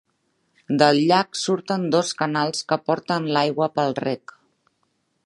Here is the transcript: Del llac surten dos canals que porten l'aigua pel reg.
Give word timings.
Del 0.81 1.01
llac 1.11 1.37
surten 1.41 1.85
dos 1.97 2.13
canals 2.23 2.65
que 2.73 2.79
porten 2.89 3.29
l'aigua 3.37 3.69
pel 3.79 3.95
reg. 4.05 4.35